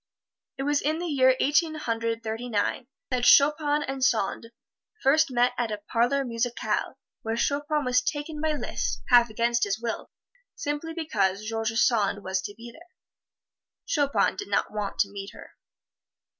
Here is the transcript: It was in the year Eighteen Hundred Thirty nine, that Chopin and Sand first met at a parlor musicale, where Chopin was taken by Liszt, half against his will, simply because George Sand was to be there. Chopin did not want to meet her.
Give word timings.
It 0.57 0.63
was 0.63 0.81
in 0.81 0.97
the 0.97 1.05
year 1.05 1.35
Eighteen 1.39 1.75
Hundred 1.75 2.23
Thirty 2.23 2.49
nine, 2.49 2.87
that 3.11 3.23
Chopin 3.23 3.83
and 3.83 4.03
Sand 4.03 4.47
first 5.03 5.29
met 5.29 5.53
at 5.59 5.71
a 5.71 5.77
parlor 5.77 6.25
musicale, 6.25 6.97
where 7.21 7.37
Chopin 7.37 7.85
was 7.85 8.01
taken 8.01 8.41
by 8.41 8.53
Liszt, 8.53 9.03
half 9.09 9.29
against 9.29 9.63
his 9.63 9.79
will, 9.79 10.09
simply 10.55 10.95
because 10.95 11.45
George 11.45 11.69
Sand 11.73 12.23
was 12.23 12.41
to 12.41 12.55
be 12.57 12.71
there. 12.71 12.89
Chopin 13.85 14.35
did 14.37 14.47
not 14.47 14.73
want 14.73 14.97
to 15.01 15.11
meet 15.11 15.33
her. 15.33 15.51